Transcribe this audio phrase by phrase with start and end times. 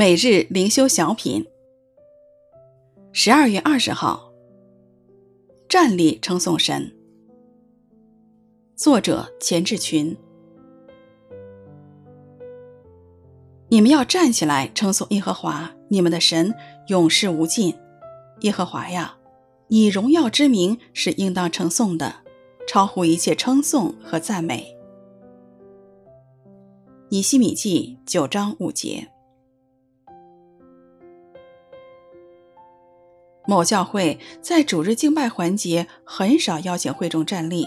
[0.00, 1.44] 每日灵修小品，
[3.12, 4.32] 十二月二十号，
[5.68, 6.90] 站立称颂神。
[8.74, 10.16] 作者钱志群。
[13.68, 16.54] 你们要站起来称颂耶和华，你们的神
[16.86, 17.74] 永世无尽。
[18.40, 19.18] 耶和华呀，
[19.68, 22.10] 你荣耀之名是应当称颂的，
[22.66, 24.74] 超乎一切称颂和赞美。
[27.10, 29.06] 以西米记九章五节。
[33.50, 37.66] 某教会在主日敬拜环节很少邀请会众站立。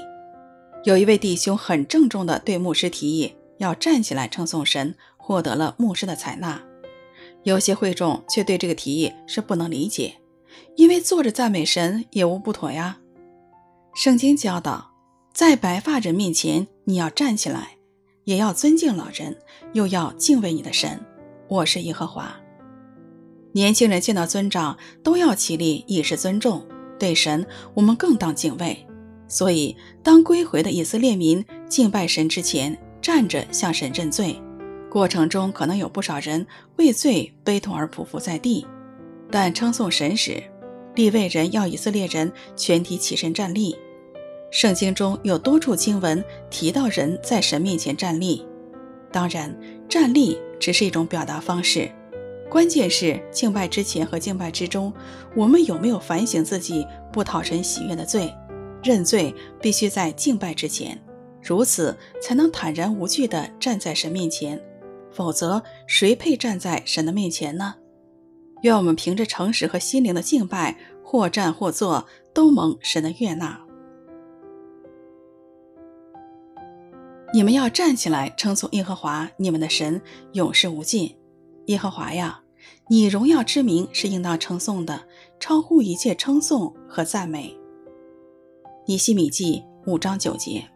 [0.85, 6.63] 有一位弟兄很郑重地对牧师提议要站起来称颂神，获得了牧师的采纳。
[7.43, 10.15] 有些会众却对这个提议是不能理解，
[10.77, 12.99] 因为坐着赞美神也无不妥呀。
[13.93, 14.89] 圣经教导，
[15.34, 17.71] 在白发人面前你要站起来，
[18.23, 19.37] 也要尊敬老人，
[19.73, 20.97] 又要敬畏你的神。
[21.49, 22.34] 我是耶和华。
[23.54, 26.65] 年轻人见到尊长都要起立，以示尊重。
[26.99, 28.85] 对神，我们更当敬畏。
[29.27, 34.40] 所以，当归回的以色列民敬拜神之前，站着向神认罪。
[34.90, 36.46] 过程中可能有不少人
[36.77, 38.65] 为罪悲痛而匍匐在地，
[39.31, 40.41] 但称颂神时，
[40.96, 43.76] 立位人要以色列人全体起身站立。
[44.51, 48.46] 圣经中有多处经文提到人在神面前站立。
[49.12, 49.55] 当然，
[49.90, 51.91] 站立只是一种表达方式。
[52.54, 54.93] 关键是敬拜之前和敬拜之中，
[55.35, 58.32] 我们有没有反省自己不讨神喜悦的罪？
[58.84, 61.01] 认罪必须在敬拜之前，
[61.41, 64.63] 如此才能坦然无惧地站在神面前。
[65.12, 67.74] 否则，谁配站在神的面前呢？
[68.62, 73.59] 愿我们凭着诚实和心灵的敬拜，或站或坐，都蒙神的悦纳。
[77.34, 80.00] 你们要站起来，称颂耶和华你们的神，
[80.34, 81.18] 永世无尽。
[81.66, 82.41] 耶和华呀！
[82.89, 85.07] 你荣耀之名是应当称颂的，
[85.40, 87.57] 超乎一切称颂和赞美。
[88.85, 90.72] 尼希米记五章九节。